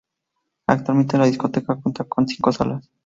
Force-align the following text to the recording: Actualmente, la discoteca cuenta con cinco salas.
Actualmente, 0.65 1.15
la 1.19 1.27
discoteca 1.27 1.75
cuenta 1.79 2.05
con 2.05 2.27
cinco 2.27 2.51
salas. 2.51 2.89